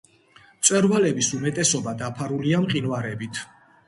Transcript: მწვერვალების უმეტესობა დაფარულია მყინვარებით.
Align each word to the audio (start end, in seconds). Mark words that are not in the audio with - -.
მწვერვალების 0.59 1.29
უმეტესობა 1.39 1.93
დაფარულია 1.99 2.63
მყინვარებით. 2.65 3.43